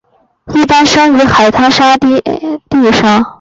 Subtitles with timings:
[0.55, 3.23] 一般生于海滩沙地上。